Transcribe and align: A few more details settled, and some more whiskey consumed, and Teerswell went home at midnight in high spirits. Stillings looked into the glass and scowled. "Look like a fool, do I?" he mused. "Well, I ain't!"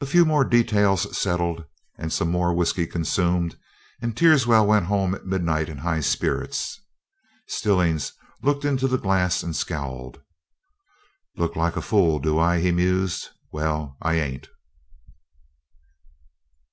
A 0.00 0.06
few 0.06 0.24
more 0.24 0.44
details 0.44 1.16
settled, 1.16 1.66
and 1.96 2.12
some 2.12 2.28
more 2.32 2.52
whiskey 2.52 2.84
consumed, 2.84 3.56
and 4.00 4.16
Teerswell 4.16 4.66
went 4.66 4.86
home 4.86 5.14
at 5.14 5.24
midnight 5.24 5.68
in 5.68 5.78
high 5.78 6.00
spirits. 6.00 6.80
Stillings 7.46 8.12
looked 8.42 8.64
into 8.64 8.88
the 8.88 8.98
glass 8.98 9.44
and 9.44 9.54
scowled. 9.54 10.20
"Look 11.36 11.54
like 11.54 11.76
a 11.76 11.80
fool, 11.80 12.18
do 12.18 12.40
I?" 12.40 12.58
he 12.58 12.72
mused. 12.72 13.28
"Well, 13.52 13.96
I 14.02 14.14
ain't!" 14.16 14.48